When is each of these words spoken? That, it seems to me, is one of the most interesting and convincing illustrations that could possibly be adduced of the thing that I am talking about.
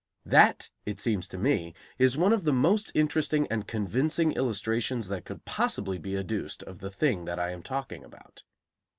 That, 0.25 0.71
it 0.83 0.99
seems 0.99 1.27
to 1.27 1.37
me, 1.37 1.75
is 1.99 2.17
one 2.17 2.33
of 2.33 2.43
the 2.43 2.51
most 2.51 2.91
interesting 2.95 3.45
and 3.51 3.67
convincing 3.67 4.31
illustrations 4.31 5.09
that 5.09 5.25
could 5.25 5.45
possibly 5.45 5.99
be 5.99 6.17
adduced 6.17 6.63
of 6.63 6.79
the 6.79 6.89
thing 6.89 7.25
that 7.25 7.37
I 7.37 7.51
am 7.51 7.61
talking 7.61 8.03
about. 8.03 8.41